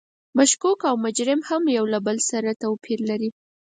[0.37, 3.29] مشکوک او مجرم هم یو له بل سره توپیر لري.